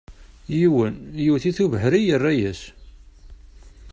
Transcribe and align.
Yiwen, 0.57 0.95
yewwet-it 1.23 1.59
ubeḥri, 1.65 2.01
yerra-yas. 2.07 2.61